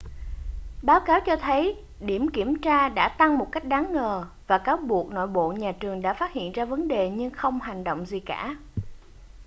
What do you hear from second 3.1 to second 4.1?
tăng một cách đáng